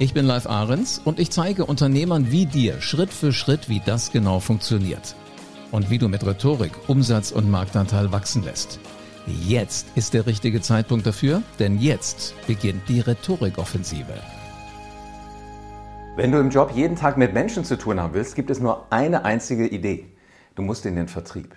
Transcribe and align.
Ich 0.00 0.14
bin 0.14 0.26
Live 0.26 0.46
Ahrens 0.46 1.00
und 1.04 1.18
ich 1.18 1.32
zeige 1.32 1.66
Unternehmern 1.66 2.30
wie 2.30 2.46
dir 2.46 2.80
Schritt 2.80 3.12
für 3.12 3.32
Schritt, 3.32 3.68
wie 3.68 3.82
das 3.84 4.12
genau 4.12 4.38
funktioniert. 4.38 5.16
Und 5.72 5.90
wie 5.90 5.98
du 5.98 6.08
mit 6.08 6.24
Rhetorik 6.24 6.70
Umsatz 6.86 7.32
und 7.32 7.50
Marktanteil 7.50 8.12
wachsen 8.12 8.44
lässt. 8.44 8.78
Jetzt 9.26 9.88
ist 9.96 10.14
der 10.14 10.24
richtige 10.26 10.60
Zeitpunkt 10.60 11.04
dafür, 11.04 11.42
denn 11.58 11.80
jetzt 11.80 12.36
beginnt 12.46 12.88
die 12.88 13.00
Rhetorikoffensive. 13.00 14.14
Wenn 16.14 16.30
du 16.30 16.38
im 16.38 16.50
Job 16.50 16.70
jeden 16.76 16.94
Tag 16.94 17.16
mit 17.16 17.34
Menschen 17.34 17.64
zu 17.64 17.76
tun 17.76 17.98
haben 17.98 18.14
willst, 18.14 18.36
gibt 18.36 18.50
es 18.50 18.60
nur 18.60 18.86
eine 18.92 19.24
einzige 19.24 19.66
Idee. 19.66 20.06
Du 20.54 20.62
musst 20.62 20.86
in 20.86 20.94
den 20.94 21.08
Vertrieb. 21.08 21.56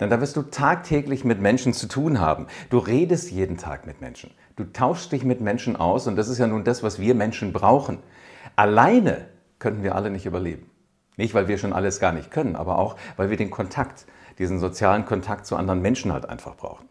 Denn 0.00 0.08
da 0.08 0.22
wirst 0.22 0.36
du 0.36 0.42
tagtäglich 0.42 1.22
mit 1.22 1.38
Menschen 1.38 1.74
zu 1.74 1.86
tun 1.86 2.18
haben. 2.18 2.46
Du 2.70 2.78
redest 2.78 3.30
jeden 3.30 3.58
Tag 3.58 3.86
mit 3.86 4.00
Menschen. 4.00 4.30
Du 4.56 4.64
tauschst 4.64 5.10
dich 5.10 5.24
mit 5.24 5.40
Menschen 5.40 5.74
aus 5.76 6.06
und 6.06 6.16
das 6.16 6.28
ist 6.28 6.38
ja 6.38 6.46
nun 6.46 6.62
das, 6.62 6.82
was 6.82 7.00
wir 7.00 7.14
Menschen 7.14 7.52
brauchen. 7.52 7.98
Alleine 8.54 9.26
könnten 9.58 9.82
wir 9.82 9.94
alle 9.96 10.10
nicht 10.10 10.26
überleben. 10.26 10.70
Nicht, 11.16 11.34
weil 11.34 11.48
wir 11.48 11.58
schon 11.58 11.72
alles 11.72 12.00
gar 12.00 12.12
nicht 12.12 12.30
können, 12.30 12.54
aber 12.54 12.78
auch, 12.78 12.96
weil 13.16 13.30
wir 13.30 13.36
den 13.36 13.50
Kontakt, 13.50 14.06
diesen 14.38 14.58
sozialen 14.58 15.06
Kontakt 15.06 15.46
zu 15.46 15.56
anderen 15.56 15.80
Menschen 15.80 16.12
halt 16.12 16.28
einfach 16.28 16.56
brauchen. 16.56 16.88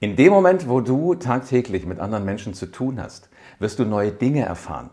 In 0.00 0.16
dem 0.16 0.32
Moment, 0.32 0.68
wo 0.68 0.80
du 0.80 1.14
tagtäglich 1.14 1.86
mit 1.86 1.98
anderen 1.98 2.24
Menschen 2.24 2.54
zu 2.54 2.66
tun 2.66 3.00
hast, 3.00 3.28
wirst 3.58 3.78
du 3.78 3.84
neue 3.84 4.12
Dinge 4.12 4.44
erfahren. 4.44 4.90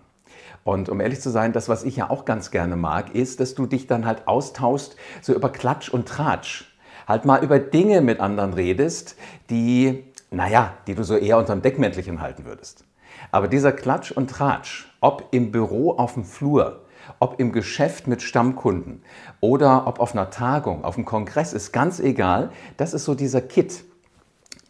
Und 0.63 0.89
um 0.89 1.01
ehrlich 1.01 1.21
zu 1.21 1.31
sein, 1.31 1.53
das, 1.53 1.69
was 1.69 1.83
ich 1.83 1.97
ja 1.97 2.09
auch 2.09 2.23
ganz 2.25 2.51
gerne 2.51 2.75
mag, 2.75 3.15
ist, 3.15 3.39
dass 3.39 3.55
du 3.55 3.65
dich 3.65 3.87
dann 3.87 4.05
halt 4.05 4.27
austauschst, 4.27 4.95
so 5.21 5.33
über 5.33 5.49
Klatsch 5.49 5.89
und 5.89 6.07
Tratsch 6.07 6.71
halt 7.07 7.25
mal 7.25 7.43
über 7.43 7.59
Dinge 7.59 8.01
mit 8.01 8.19
anderen 8.19 8.53
redest, 8.53 9.17
die, 9.49 10.03
naja, 10.31 10.73
die 10.87 10.95
du 10.95 11.03
so 11.03 11.15
eher 11.15 11.37
unterm 11.37 11.61
Deckmäntelchen 11.61 12.21
halten 12.21 12.45
würdest. 12.45 12.85
Aber 13.31 13.47
dieser 13.47 13.73
Klatsch 13.73 14.11
und 14.11 14.29
Tratsch, 14.29 14.89
ob 15.01 15.27
im 15.31 15.51
Büro 15.51 15.91
auf 15.91 16.13
dem 16.15 16.23
Flur, 16.23 16.85
ob 17.19 17.39
im 17.39 17.51
Geschäft 17.51 18.07
mit 18.07 18.21
Stammkunden 18.21 19.03
oder 19.41 19.85
ob 19.87 19.99
auf 19.99 20.13
einer 20.13 20.29
Tagung, 20.29 20.83
auf 20.85 20.95
einem 20.95 21.05
Kongress, 21.05 21.53
ist 21.53 21.71
ganz 21.71 21.99
egal. 21.99 22.51
Das 22.77 22.93
ist 22.93 23.05
so 23.05 23.13
dieser 23.13 23.41
Kit, 23.41 23.83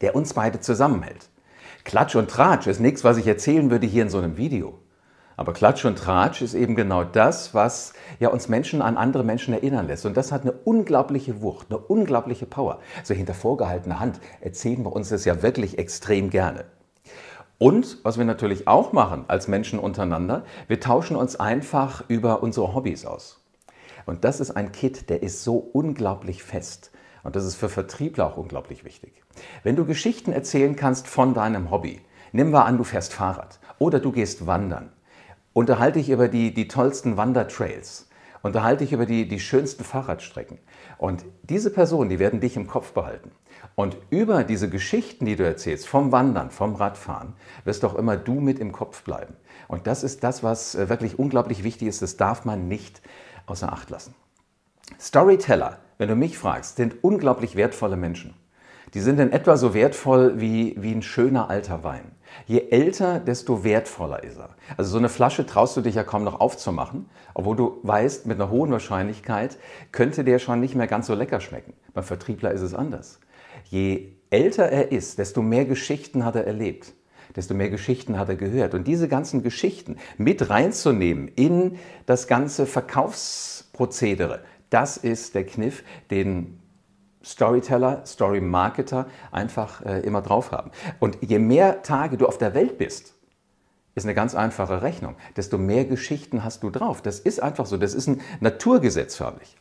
der 0.02 0.16
uns 0.16 0.34
beide 0.34 0.60
zusammenhält. 0.60 1.30
Klatsch 1.84 2.16
und 2.16 2.30
Tratsch 2.30 2.68
ist 2.68 2.80
nichts, 2.80 3.04
was 3.04 3.18
ich 3.18 3.28
erzählen 3.28 3.70
würde 3.70 3.88
hier 3.88 4.04
in 4.04 4.10
so 4.10 4.18
einem 4.18 4.38
Video. 4.38 4.80
Aber 5.38 5.54
Klatsch 5.54 5.86
und 5.86 5.98
Tratsch 5.98 6.42
ist 6.42 6.54
eben 6.54 6.76
genau 6.76 7.04
das, 7.04 7.54
was 7.54 7.94
ja 8.20 8.30
uns 8.30 8.48
Menschen 8.48 8.82
an 8.82 8.98
andere 8.98 9.24
Menschen 9.24 9.54
erinnern 9.54 9.88
lässt. 9.88 10.06
Und 10.06 10.18
das 10.18 10.32
hat 10.32 10.42
eine 10.44 10.52
unglaubliche 10.52 11.42
Wucht, 11.42 11.68
eine 11.70 11.80
unglaubliche 11.80 12.46
Power. 12.46 12.80
So 13.04 13.14
hinter 13.14 13.34
vorgehaltener 13.34 14.00
Hand 14.00 14.20
erzählen 14.42 14.84
wir 14.84 14.94
uns 14.94 15.10
das 15.10 15.26
ja 15.26 15.42
wirklich 15.42 15.80
extrem 15.80 16.30
gerne. 16.30 16.66
Und 17.58 18.00
was 18.04 18.18
wir 18.18 18.26
natürlich 18.26 18.68
auch 18.68 18.92
machen 18.92 19.26
als 19.28 19.48
Menschen 19.48 19.80
untereinander, 19.80 20.44
wir 20.68 20.80
tauschen 20.80 21.16
uns 21.16 21.40
einfach 21.40 22.04
über 22.08 22.44
unsere 22.44 22.74
Hobbys 22.74 23.06
aus. 23.06 23.44
Und 24.06 24.24
das 24.24 24.40
ist 24.40 24.52
ein 24.52 24.72
Kit, 24.72 25.10
der 25.10 25.22
ist 25.22 25.44
so 25.44 25.58
unglaublich 25.58 26.44
fest. 26.44 26.92
Und 27.24 27.36
das 27.36 27.46
ist 27.46 27.56
für 27.56 27.70
Vertriebler 27.70 28.26
auch 28.26 28.38
unglaublich 28.38 28.84
wichtig. 28.84 29.22
Wenn 29.64 29.76
du 29.76 29.86
Geschichten 29.86 30.32
erzählen 30.34 30.76
kannst 30.76 31.08
von 31.08 31.36
deinem 31.36 31.70
Hobby, 31.70 32.02
nimm 32.32 32.50
mal 32.50 32.64
an, 32.64 32.78
du 32.78 32.84
fährst 32.84 33.14
Fahrrad 33.14 33.60
oder 33.78 34.00
du 34.00 34.12
gehst 34.12 34.48
wandern 34.48 34.92
unterhalte 35.54 36.00
ich 36.00 36.10
über 36.10 36.28
die, 36.28 36.54
die 36.54 36.68
tollsten 36.68 37.18
Wandertrails, 37.18 38.10
unterhalte 38.42 38.84
ich 38.84 38.94
über 38.94 39.06
die, 39.06 39.28
die 39.28 39.40
schönsten 39.40 39.84
Fahrradstrecken. 39.84 40.58
Und 40.98 41.26
diese 41.44 41.72
Personen, 41.72 42.10
die 42.10 42.20
werden 42.20 42.40
dich 42.40 42.56
im 42.56 42.68
Kopf 42.68 42.94
behalten. 42.94 43.32
Und 43.76 43.98
über 44.10 44.44
diese 44.44 44.70
Geschichten, 44.70 45.26
die 45.26 45.36
du 45.36 45.46
erzählst, 45.46 45.88
vom 45.88 46.12
Wandern, 46.12 46.52
vom 46.52 46.76
Radfahren, 46.76 47.34
wirst 47.64 47.86
auch 47.86 47.96
immer 47.96 48.18
du 48.18 48.40
mit 48.40 48.60
im 48.60 48.72
Kopf 48.72 49.04
bleiben. 49.04 49.36
Und 49.68 49.88
das 49.88 50.04
ist 50.04 50.24
das, 50.24 50.44
was 50.44 50.76
äh, 50.76 50.90
wirklich 50.90 51.20
unglaublich 51.20 51.64
wichtig 51.64 51.88
ist. 51.88 52.02
Das 52.02 52.18
darf 52.18 52.46
man 52.46 52.68
nicht 52.68 53.02
außer 53.46 53.72
Acht 53.72 53.90
lassen. 53.90 54.16
Storyteller, 55.00 55.80
wenn 55.98 56.10
du 56.10 56.16
mich 56.16 56.38
fragst, 56.38 56.76
sind 56.76 57.04
unglaublich 57.04 57.56
wertvolle 57.56 57.96
Menschen. 57.96 58.34
Die 58.94 59.00
sind 59.00 59.20
in 59.20 59.32
etwa 59.32 59.56
so 59.56 59.74
wertvoll 59.74 60.42
wie, 60.42 60.76
wie 60.78 60.92
ein 60.92 61.02
schöner 61.02 61.50
alter 61.50 61.84
Wein. 61.84 62.12
Je 62.46 62.70
älter, 62.70 63.20
desto 63.20 63.64
wertvoller 63.64 64.24
ist 64.24 64.38
er. 64.38 64.50
Also 64.78 64.92
so 64.92 64.98
eine 64.98 65.10
Flasche 65.10 65.46
traust 65.46 65.78
du 65.78 65.82
dich 65.82 65.96
ja 65.96 66.04
kaum 66.04 66.24
noch 66.24 66.40
aufzumachen, 66.40 67.10
obwohl 67.34 67.56
du 67.56 67.80
weißt, 67.84 68.26
mit 68.26 68.40
einer 68.40 68.50
hohen 68.50 68.72
Wahrscheinlichkeit 68.72 69.58
könnte 69.92 70.24
der 70.24 70.40
schon 70.40 70.60
nicht 70.60 70.76
mehr 70.76 70.88
ganz 70.88 71.08
so 71.08 71.16
lecker 71.16 71.40
schmecken. 71.40 71.74
Beim 71.94 72.04
Vertriebler 72.04 72.52
ist 72.52 72.62
es 72.62 72.74
anders. 72.74 73.20
Je 73.70 74.14
älter 74.30 74.70
er 74.70 74.92
ist, 74.92 75.20
desto 75.20 75.42
mehr 75.42 75.66
Geschichten 75.66 76.26
hat 76.26 76.36
er 76.36 76.46
erlebt, 76.48 76.94
desto 77.36 77.54
mehr 77.54 77.70
Geschichten 77.70 78.18
hat 78.18 78.30
er 78.30 78.36
gehört. 78.36 78.74
Und 78.74 78.88
diese 78.88 79.08
ganzen 79.08 79.44
Geschichten 79.44 79.98
mit 80.18 80.50
reinzunehmen 80.50 81.30
in 81.30 81.78
das 82.06 82.28
ganze 82.28 82.66
Verkaufsprozedere, 82.66 84.42
das 84.70 84.98
ist 84.98 85.36
der 85.36 85.46
Kniff, 85.46 85.84
den 86.10 86.61
Storyteller, 87.24 88.04
Story-Marketer 88.06 89.08
einfach 89.32 89.86
äh, 89.86 90.00
immer 90.02 90.22
drauf 90.22 90.52
haben. 90.52 90.72
Und 91.00 91.18
je 91.22 91.40
mehr 91.40 91.84
Tage 91.84 92.18
du 92.18 92.28
auf 92.28 92.38
der 92.38 92.54
Welt 92.54 92.78
bist, 92.78 93.14
ist 93.96 94.06
eine 94.06 94.14
ganz 94.14 94.36
einfache 94.36 94.82
Rechnung, 94.82 95.16
desto 95.36 95.58
mehr 95.58 95.86
Geschichten 95.86 96.44
hast 96.44 96.64
du 96.64 96.70
drauf. 96.70 97.02
Das 97.02 97.20
ist 97.20 97.42
einfach 97.42 97.66
so, 97.66 97.78
das 97.78 97.94
ist 97.94 98.08
ein 98.08 98.22
Naturgesetz 98.40 99.16
förmlich. 99.16 99.58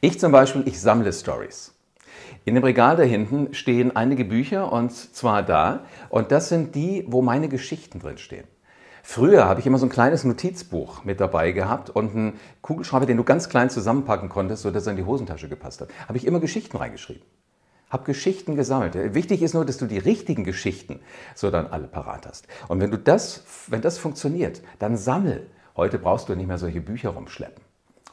Ich 0.00 0.18
zum 0.18 0.32
Beispiel, 0.32 0.62
ich 0.66 0.80
sammle 0.80 1.12
Stories. 1.12 1.74
In 2.44 2.54
dem 2.54 2.64
Regal 2.64 2.96
da 2.96 3.02
hinten 3.02 3.52
stehen 3.54 3.94
einige 3.94 4.24
Bücher 4.24 4.72
und 4.72 4.92
zwar 4.92 5.42
da 5.42 5.84
und 6.08 6.32
das 6.32 6.48
sind 6.48 6.74
die, 6.74 7.04
wo 7.08 7.22
meine 7.22 7.48
Geschichten 7.48 8.00
drin 8.00 8.18
stehen. 8.18 8.46
Früher 9.08 9.44
habe 9.44 9.60
ich 9.60 9.66
immer 9.66 9.78
so 9.78 9.86
ein 9.86 9.88
kleines 9.88 10.24
Notizbuch 10.24 11.04
mit 11.04 11.20
dabei 11.20 11.52
gehabt 11.52 11.90
und 11.90 12.10
einen 12.10 12.40
Kugelschreiber, 12.60 13.06
den 13.06 13.16
du 13.16 13.22
ganz 13.22 13.48
klein 13.48 13.70
zusammenpacken 13.70 14.28
konntest, 14.28 14.62
sodass 14.62 14.84
er 14.84 14.90
in 14.90 14.96
die 14.96 15.04
Hosentasche 15.04 15.48
gepasst 15.48 15.80
hat. 15.80 15.90
Habe 16.08 16.18
ich 16.18 16.26
immer 16.26 16.40
Geschichten 16.40 16.76
reingeschrieben. 16.76 17.22
Habe 17.88 18.02
Geschichten 18.02 18.56
gesammelt. 18.56 19.14
Wichtig 19.14 19.42
ist 19.42 19.54
nur, 19.54 19.64
dass 19.64 19.78
du 19.78 19.86
die 19.86 19.96
richtigen 19.96 20.42
Geschichten 20.42 20.98
so 21.36 21.52
dann 21.52 21.68
alle 21.68 21.86
parat 21.86 22.26
hast. 22.26 22.48
Und 22.66 22.80
wenn 22.80 22.90
du 22.90 22.98
das, 22.98 23.44
wenn 23.68 23.80
das 23.80 23.96
funktioniert, 23.96 24.60
dann 24.80 24.96
sammel. 24.96 25.46
Heute 25.76 26.00
brauchst 26.00 26.28
du 26.28 26.34
nicht 26.34 26.48
mehr 26.48 26.58
solche 26.58 26.80
Bücher 26.80 27.10
rumschleppen. 27.10 27.62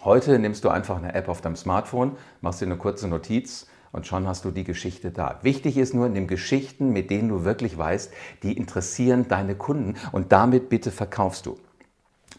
Heute 0.04 0.38
nimmst 0.38 0.64
du 0.64 0.70
einfach 0.70 0.98
eine 0.98 1.16
App 1.16 1.28
auf 1.28 1.42
deinem 1.42 1.56
Smartphone, 1.56 2.18
machst 2.42 2.62
dir 2.62 2.68
eine 2.68 2.78
kurze 2.78 3.08
Notiz 3.08 3.66
und 3.94 4.08
schon 4.08 4.28
hast 4.28 4.44
du 4.44 4.52
die 4.52 4.66
Geschichte 4.66 5.12
da. 5.12 5.40
Wichtig 5.44 5.78
ist 5.78 5.94
nur, 5.94 6.10
nimm 6.10 6.28
Geschichten, 6.28 6.92
mit 6.92 7.10
denen 7.10 7.30
du 7.30 7.46
wirklich 7.46 7.78
weißt, 7.78 8.12
die 8.42 8.58
interessieren 8.58 9.28
deine 9.30 9.56
Kunden 9.56 9.96
und 10.12 10.34
damit 10.34 10.68
bitte 10.68 10.92
verkaufst 10.92 11.46
du. 11.46 11.58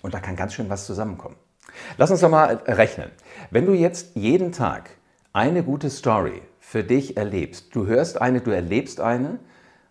Und 0.02 0.12
da 0.12 0.20
kann 0.20 0.36
ganz 0.36 0.52
schön 0.52 0.68
was 0.68 0.84
zusammenkommen. 0.84 1.36
Lass 1.96 2.10
uns 2.10 2.20
doch 2.20 2.28
mal 2.28 2.56
rechnen. 2.66 3.10
Wenn 3.50 3.66
du 3.66 3.72
jetzt 3.72 4.16
jeden 4.16 4.52
Tag 4.52 4.90
eine 5.32 5.62
gute 5.62 5.90
Story 5.90 6.42
für 6.58 6.84
dich 6.84 7.16
erlebst, 7.16 7.74
du 7.74 7.86
hörst 7.86 8.20
eine, 8.20 8.40
du 8.40 8.50
erlebst 8.50 9.00
eine 9.00 9.38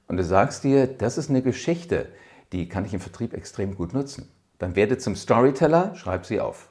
und 0.07 0.17
du 0.17 0.23
sagst 0.23 0.63
dir, 0.63 0.85
das 0.85 1.17
ist 1.17 1.29
eine 1.29 1.41
Geschichte, 1.41 2.09
die 2.51 2.67
kann 2.67 2.85
ich 2.85 2.93
im 2.93 2.99
Vertrieb 2.99 3.33
extrem 3.33 3.75
gut 3.75 3.93
nutzen. 3.93 4.29
Dann 4.59 4.75
werde 4.75 4.97
zum 4.97 5.15
Storyteller, 5.15 5.95
schreib 5.95 6.25
sie 6.25 6.39
auf. 6.39 6.69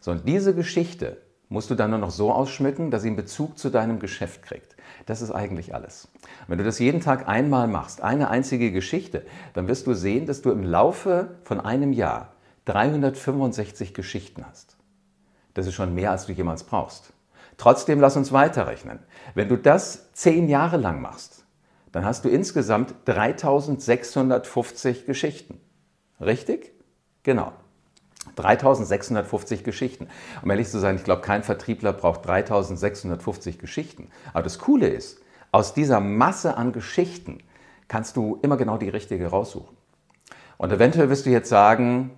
So, 0.00 0.10
und 0.10 0.26
diese 0.26 0.54
Geschichte 0.54 1.21
musst 1.52 1.70
du 1.70 1.74
dann 1.74 1.90
nur 1.90 1.98
noch 1.98 2.10
so 2.10 2.32
ausschmücken, 2.32 2.90
dass 2.90 3.02
sie 3.02 3.08
einen 3.08 3.16
Bezug 3.16 3.58
zu 3.58 3.70
deinem 3.70 3.98
Geschäft 3.98 4.42
kriegt. 4.42 4.76
Das 5.06 5.22
ist 5.22 5.30
eigentlich 5.30 5.74
alles. 5.74 6.08
Wenn 6.48 6.58
du 6.58 6.64
das 6.64 6.78
jeden 6.78 7.00
Tag 7.00 7.28
einmal 7.28 7.68
machst, 7.68 8.02
eine 8.02 8.30
einzige 8.30 8.72
Geschichte, 8.72 9.24
dann 9.54 9.68
wirst 9.68 9.86
du 9.86 9.94
sehen, 9.94 10.26
dass 10.26 10.42
du 10.42 10.50
im 10.50 10.64
Laufe 10.64 11.36
von 11.44 11.60
einem 11.60 11.92
Jahr 11.92 12.32
365 12.64 13.94
Geschichten 13.94 14.44
hast. 14.46 14.76
Das 15.54 15.66
ist 15.66 15.74
schon 15.74 15.94
mehr, 15.94 16.10
als 16.10 16.26
du 16.26 16.32
jemals 16.32 16.64
brauchst. 16.64 17.12
Trotzdem 17.58 18.00
lass 18.00 18.16
uns 18.16 18.32
weiterrechnen. 18.32 19.00
Wenn 19.34 19.48
du 19.48 19.56
das 19.56 20.12
zehn 20.14 20.48
Jahre 20.48 20.78
lang 20.78 21.02
machst, 21.02 21.44
dann 21.92 22.04
hast 22.04 22.24
du 22.24 22.30
insgesamt 22.30 22.94
3650 23.04 25.04
Geschichten. 25.04 25.60
Richtig? 26.20 26.72
Genau. 27.22 27.52
3650 28.36 29.64
Geschichten. 29.64 30.08
Um 30.42 30.50
ehrlich 30.50 30.68
zu 30.68 30.78
sein, 30.78 30.96
ich 30.96 31.04
glaube, 31.04 31.22
kein 31.22 31.42
Vertriebler 31.42 31.92
braucht 31.92 32.26
3650 32.26 33.58
Geschichten. 33.58 34.08
Aber 34.32 34.42
das 34.42 34.58
Coole 34.58 34.88
ist, 34.88 35.20
aus 35.50 35.74
dieser 35.74 36.00
Masse 36.00 36.56
an 36.56 36.72
Geschichten 36.72 37.38
kannst 37.88 38.16
du 38.16 38.38
immer 38.42 38.56
genau 38.56 38.78
die 38.78 38.88
richtige 38.88 39.26
raussuchen. 39.26 39.76
Und 40.56 40.72
eventuell 40.72 41.10
wirst 41.10 41.26
du 41.26 41.30
jetzt 41.30 41.48
sagen, 41.48 42.12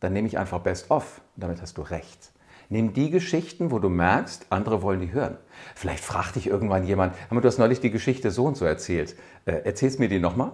dann 0.00 0.12
nehme 0.12 0.28
ich 0.28 0.38
einfach 0.38 0.60
Best 0.60 0.90
of. 0.90 1.20
Und 1.36 1.42
damit 1.42 1.60
hast 1.60 1.76
du 1.78 1.82
recht. 1.82 2.30
Nimm 2.70 2.92
die 2.92 3.10
Geschichten, 3.10 3.70
wo 3.70 3.78
du 3.78 3.88
merkst, 3.88 4.46
andere 4.50 4.82
wollen 4.82 5.00
die 5.00 5.12
hören. 5.12 5.38
Vielleicht 5.74 6.04
fragt 6.04 6.36
dich 6.36 6.46
irgendwann 6.46 6.84
jemand, 6.84 7.14
du 7.30 7.42
hast 7.42 7.58
neulich 7.58 7.80
die 7.80 7.90
Geschichte 7.90 8.30
so 8.30 8.44
und 8.44 8.56
so 8.56 8.64
erzählt. 8.64 9.16
Äh, 9.46 9.62
erzählst 9.64 9.98
mir 9.98 10.08
die 10.08 10.20
nochmal? 10.20 10.52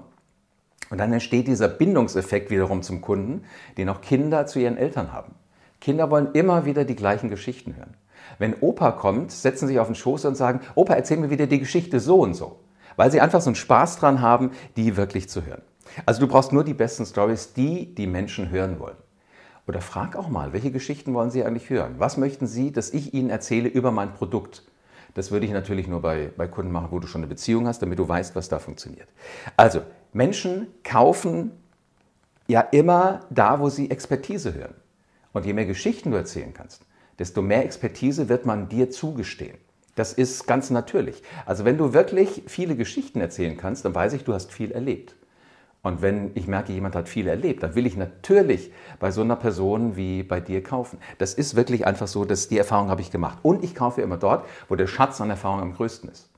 Und 0.94 0.98
dann 0.98 1.12
entsteht 1.12 1.48
dieser 1.48 1.66
Bindungseffekt 1.66 2.52
wiederum 2.52 2.82
zum 2.82 3.00
Kunden, 3.00 3.42
den 3.78 3.88
auch 3.88 4.00
Kinder 4.00 4.46
zu 4.46 4.60
ihren 4.60 4.76
Eltern 4.76 5.12
haben. 5.12 5.34
Kinder 5.80 6.08
wollen 6.08 6.28
immer 6.34 6.66
wieder 6.66 6.84
die 6.84 6.94
gleichen 6.94 7.30
Geschichten 7.30 7.74
hören. 7.74 7.96
Wenn 8.38 8.54
Opa 8.60 8.92
kommt, 8.92 9.32
setzen 9.32 9.66
sie 9.66 9.72
sich 9.72 9.80
auf 9.80 9.88
den 9.88 9.96
Schoß 9.96 10.24
und 10.26 10.36
sagen, 10.36 10.60
Opa, 10.76 10.94
erzähl 10.94 11.16
mir 11.16 11.30
wieder 11.30 11.48
die 11.48 11.58
Geschichte 11.58 11.98
so 11.98 12.20
und 12.20 12.34
so. 12.34 12.60
Weil 12.94 13.10
sie 13.10 13.20
einfach 13.20 13.40
so 13.40 13.48
einen 13.48 13.56
Spaß 13.56 13.96
dran 13.96 14.20
haben, 14.20 14.52
die 14.76 14.96
wirklich 14.96 15.28
zu 15.28 15.44
hören. 15.44 15.62
Also 16.06 16.20
du 16.20 16.28
brauchst 16.28 16.52
nur 16.52 16.62
die 16.62 16.74
besten 16.74 17.06
Stories, 17.06 17.54
die 17.54 17.92
die 17.92 18.06
Menschen 18.06 18.50
hören 18.50 18.78
wollen. 18.78 18.96
Oder 19.66 19.80
frag 19.80 20.14
auch 20.14 20.28
mal, 20.28 20.52
welche 20.52 20.70
Geschichten 20.70 21.12
wollen 21.12 21.32
Sie 21.32 21.42
eigentlich 21.42 21.70
hören? 21.70 21.96
Was 21.98 22.18
möchten 22.18 22.46
Sie, 22.46 22.70
dass 22.70 22.90
ich 22.90 23.14
Ihnen 23.14 23.30
erzähle 23.30 23.68
über 23.68 23.90
mein 23.90 24.12
Produkt? 24.12 24.62
Das 25.14 25.32
würde 25.32 25.44
ich 25.44 25.52
natürlich 25.52 25.88
nur 25.88 26.02
bei, 26.02 26.30
bei 26.36 26.46
Kunden 26.46 26.70
machen, 26.70 26.88
wo 26.92 27.00
du 27.00 27.08
schon 27.08 27.22
eine 27.22 27.28
Beziehung 27.28 27.66
hast, 27.66 27.82
damit 27.82 27.98
du 27.98 28.06
weißt, 28.06 28.36
was 28.36 28.48
da 28.48 28.60
funktioniert. 28.60 29.08
Also, 29.56 29.80
Menschen 30.14 30.68
kaufen 30.84 31.50
ja 32.46 32.60
immer 32.60 33.20
da, 33.30 33.60
wo 33.60 33.68
sie 33.68 33.90
Expertise 33.90 34.54
hören. 34.54 34.74
Und 35.32 35.44
je 35.44 35.52
mehr 35.52 35.66
Geschichten 35.66 36.12
du 36.12 36.16
erzählen 36.16 36.54
kannst, 36.54 36.82
desto 37.18 37.42
mehr 37.42 37.64
Expertise 37.64 38.28
wird 38.28 38.46
man 38.46 38.68
dir 38.68 38.90
zugestehen. 38.90 39.58
Das 39.96 40.12
ist 40.12 40.46
ganz 40.46 40.70
natürlich. 40.70 41.22
Also 41.46 41.64
wenn 41.64 41.78
du 41.78 41.92
wirklich 41.92 42.44
viele 42.46 42.76
Geschichten 42.76 43.20
erzählen 43.20 43.56
kannst, 43.56 43.84
dann 43.84 43.94
weiß 43.94 44.12
ich, 44.12 44.24
du 44.24 44.32
hast 44.32 44.52
viel 44.52 44.70
erlebt. 44.72 45.14
Und 45.82 46.00
wenn 46.00 46.30
ich 46.34 46.46
merke, 46.46 46.72
jemand 46.72 46.94
hat 46.94 47.08
viel 47.08 47.26
erlebt, 47.26 47.62
dann 47.62 47.74
will 47.74 47.84
ich 47.84 47.96
natürlich 47.96 48.72
bei 49.00 49.10
so 49.10 49.20
einer 49.20 49.36
Person 49.36 49.96
wie 49.96 50.22
bei 50.22 50.40
dir 50.40 50.62
kaufen. 50.62 50.98
Das 51.18 51.34
ist 51.34 51.56
wirklich 51.56 51.86
einfach 51.86 52.06
so, 52.08 52.24
dass 52.24 52.48
die 52.48 52.56
Erfahrung 52.56 52.88
habe 52.88 53.02
ich 53.02 53.10
gemacht. 53.10 53.38
Und 53.42 53.62
ich 53.62 53.74
kaufe 53.74 54.00
immer 54.00 54.16
dort, 54.16 54.46
wo 54.68 54.76
der 54.76 54.86
Schatz 54.86 55.20
an 55.20 55.28
Erfahrung 55.28 55.60
am 55.60 55.74
größten 55.74 56.10
ist. 56.10 56.30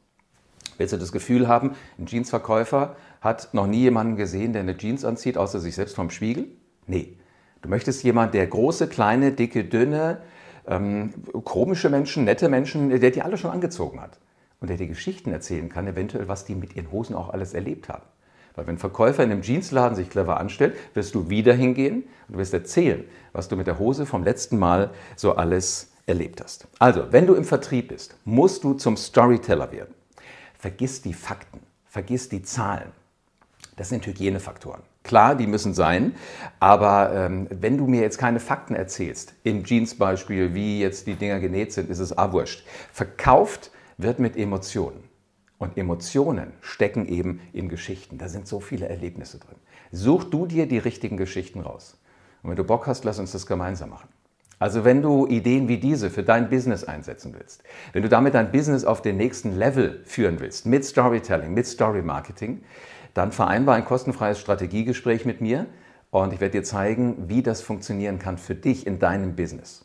Willst 0.78 0.93
du 0.93 0.99
das 0.99 1.12
Gefühl 1.12 1.49
haben, 1.49 1.73
ein 1.99 2.06
Jeansverkäufer 2.06 2.96
hat 3.20 3.52
noch 3.52 3.67
nie 3.67 3.81
jemanden 3.81 4.17
gesehen, 4.17 4.52
der 4.52 4.62
eine 4.62 4.76
Jeans 4.76 5.05
anzieht, 5.05 5.38
außer 5.38 5.61
sich 5.61 5.75
selbst 5.75 5.94
vom 5.96 6.11
Spiegel? 6.11 6.46
Nee. 6.87 7.17
Du 7.62 7.69
möchtest 7.69 8.02
jemanden, 8.05 8.32
der 8.32 8.46
große, 8.46 8.87
kleine, 8.88 9.32
dicke, 9.32 9.64
dünne, 9.64 10.19
ähm, 10.67 11.12
komische 11.44 11.88
Menschen, 11.88 12.25
nette 12.25 12.49
Menschen, 12.49 12.90
der 13.00 13.11
die 13.11 13.23
alle 13.23 13.38
schon 13.38 13.50
angezogen 13.50 14.00
hat. 14.00 14.19
Und 14.61 14.69
der 14.69 14.76
dir 14.76 14.87
Geschichten 14.87 15.32
erzählen 15.32 15.69
kann, 15.69 15.87
eventuell, 15.87 16.28
was 16.28 16.44
die 16.44 16.55
mit 16.55 16.76
ihren 16.76 16.90
Hosen 16.90 17.14
auch 17.14 17.31
alles 17.31 17.55
erlebt 17.55 17.88
haben. 17.88 18.05
Weil 18.55 18.67
wenn 18.67 18.76
ein 18.76 18.79
Verkäufer 18.79 19.22
in 19.22 19.31
einem 19.31 19.43
Jeansladen 19.43 19.96
sich 19.96 20.08
clever 20.08 20.40
anstellt, 20.40 20.76
wirst 20.94 21.14
du 21.14 21.29
wieder 21.29 21.52
hingehen 21.52 22.05
und 22.29 22.38
wirst 22.38 22.55
erzählen, 22.55 23.05
was 23.32 23.49
du 23.49 23.56
mit 23.56 23.67
der 23.67 23.79
Hose 23.79 24.06
vom 24.06 24.25
letzten 24.25 24.58
Mal 24.58 24.90
so 25.14 25.34
alles 25.37 25.93
erlebt 26.06 26.43
hast. 26.43 26.67
Also, 26.79 27.12
wenn 27.12 27.26
du 27.26 27.34
im 27.34 27.44
Vertrieb 27.44 27.88
bist, 27.88 28.17
musst 28.25 28.64
du 28.64 28.75
zum 28.75 28.96
Storyteller 28.96 29.70
werden. 29.72 29.94
Vergiss 30.66 31.00
die 31.00 31.14
Fakten, 31.14 31.60
vergiss 31.84 32.28
die 32.28 32.42
Zahlen. 32.42 32.90
Das 33.76 33.88
sind 33.88 34.04
Hygienefaktoren. 34.04 34.82
Klar, 35.04 35.36
die 35.36 35.46
müssen 35.46 35.74
sein, 35.74 36.16
aber 36.58 37.14
ähm, 37.14 37.46
wenn 37.52 37.78
du 37.78 37.86
mir 37.86 38.00
jetzt 38.00 38.18
keine 38.18 38.40
Fakten 38.40 38.74
erzählst, 38.74 39.34
im 39.44 39.62
Jeans-Beispiel, 39.62 40.54
wie 40.54 40.80
jetzt 40.80 41.06
die 41.06 41.14
Dinger 41.14 41.38
genäht 41.38 41.72
sind, 41.72 41.88
ist 41.88 42.00
es 42.00 42.18
ah. 42.18 42.32
Verkauft 42.92 43.70
wird 43.96 44.18
mit 44.18 44.36
Emotionen. 44.36 45.04
Und 45.56 45.78
Emotionen 45.78 46.52
stecken 46.62 47.06
eben 47.06 47.38
in 47.52 47.69
Geschichten. 47.69 48.19
Da 48.19 48.28
sind 48.28 48.48
so 48.48 48.58
viele 48.58 48.88
Erlebnisse 48.88 49.38
drin. 49.38 49.58
Such 49.92 50.24
du 50.24 50.46
dir 50.46 50.66
die 50.66 50.78
richtigen 50.78 51.16
Geschichten 51.16 51.60
raus. 51.60 51.96
Und 52.42 52.50
wenn 52.50 52.56
du 52.56 52.64
Bock 52.64 52.88
hast, 52.88 53.04
lass 53.04 53.20
uns 53.20 53.30
das 53.30 53.46
gemeinsam 53.46 53.90
machen. 53.90 54.08
Also 54.58 54.85
wenn 54.85 55.03
du 55.03 55.26
Ideen 55.26 55.69
wie 55.69 55.76
diese 55.76 56.08
für 56.08 56.23
dein 56.23 56.49
Business 56.49 56.82
einsetzen 56.82 57.35
willst, 57.37 57.62
wenn 57.93 58.03
du 58.03 58.08
damit 58.08 58.35
dein 58.35 58.50
Business 58.50 58.85
auf 58.85 59.03
den 59.03 59.19
nächsten 59.19 59.55
Level 59.56 60.00
führen 60.05 60.41
willst, 60.41 60.64
mit 60.64 60.85
Storytelling, 60.85 61.53
mit 61.53 61.67
Story 61.67 62.00
Marketing, 62.00 62.62
dann 63.12 63.32
vereinbar 63.32 63.76
ein 63.76 63.85
kostenfreies 63.85 64.41
Strategiegespräch 64.41 65.26
mit 65.26 65.43
mir 65.43 65.67
und 66.11 66.32
ich 66.32 66.41
werde 66.41 66.58
dir 66.58 66.64
zeigen, 66.64 67.29
wie 67.29 67.43
das 67.43 67.61
funktionieren 67.61 68.19
kann 68.19 68.38
für 68.38 68.55
dich 68.55 68.87
in 68.87 68.99
deinem 68.99 69.37
Business. 69.37 69.85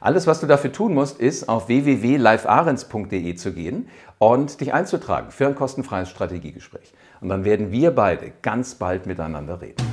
Alles, 0.00 0.26
was 0.26 0.40
du 0.40 0.46
dafür 0.46 0.72
tun 0.72 0.94
musst, 0.94 1.20
ist 1.20 1.48
auf 1.48 1.68
www.livearens.de 1.68 3.34
zu 3.34 3.52
gehen 3.52 3.88
und 4.18 4.60
dich 4.60 4.72
einzutragen 4.72 5.30
für 5.32 5.46
ein 5.46 5.54
kostenfreies 5.54 6.08
Strategiegespräch. 6.08 6.92
Und 7.20 7.28
dann 7.28 7.44
werden 7.44 7.72
wir 7.72 7.90
beide 7.90 8.32
ganz 8.40 8.76
bald 8.76 9.06
miteinander 9.06 9.60
reden. 9.60 9.84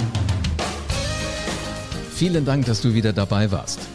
Vielen 2.13 2.45
Dank, 2.45 2.65
dass 2.65 2.81
du 2.81 2.93
wieder 2.93 3.11
dabei 3.11 3.51
warst. 3.51 3.94